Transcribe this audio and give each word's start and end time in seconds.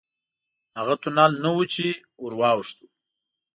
هغه 0.79 0.95
تونل 1.01 1.31
نه 1.43 1.49
و 1.55 1.59
چې 1.73 1.85
ورواوښتو. 2.23 2.85